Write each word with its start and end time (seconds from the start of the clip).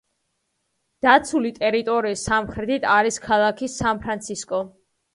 დაცული 1.07 1.51
ტერიტორიის 1.59 2.25
სამხრეთით 2.31 2.91
არის 2.97 3.23
ქალაქი 3.31 3.73
სან-ფრანცისკო. 3.79 4.69